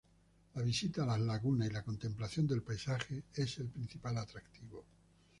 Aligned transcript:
La 0.55 0.63
visita 0.63 1.03
a 1.03 1.05
las 1.05 1.19
lagunas 1.19 1.69
y 1.69 1.73
la 1.73 1.83
contemplación 1.83 2.47
del 2.47 2.63
paisaje 2.63 3.21
es 3.35 3.59
el 3.59 3.67
principal 3.67 4.17
atractivo. 4.17 4.83